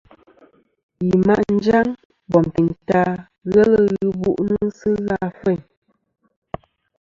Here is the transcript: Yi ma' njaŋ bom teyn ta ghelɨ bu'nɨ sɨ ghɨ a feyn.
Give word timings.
Yi 1.05 1.13
ma' 1.25 1.45
njaŋ 1.55 1.87
bom 2.31 2.45
teyn 2.53 2.69
ta 2.87 3.01
ghelɨ 3.51 3.81
bu'nɨ 4.21 4.57
sɨ 4.77 4.89
ghɨ 5.05 5.15
a 5.27 5.27
feyn. 5.39 5.59